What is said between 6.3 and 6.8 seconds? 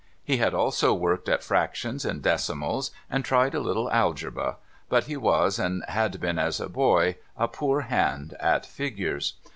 as a